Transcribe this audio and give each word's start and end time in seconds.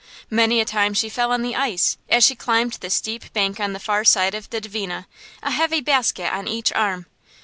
Many 0.31 0.59
a 0.59 0.65
time 0.65 0.95
she 0.95 1.09
fell 1.09 1.31
on 1.31 1.43
the 1.43 1.55
ice, 1.55 1.95
as 2.09 2.23
she 2.23 2.33
climbed 2.35 2.73
the 2.81 2.89
steep 2.89 3.31
bank 3.33 3.59
on 3.59 3.73
the 3.73 3.79
far 3.79 4.03
side 4.03 4.33
of 4.33 4.49
the 4.49 4.59
Dvina, 4.59 5.05
a 5.43 5.51
heavy 5.51 5.79
basket 5.79 6.33
on 6.33 6.47
each 6.47 6.73
arm. 6.73 7.05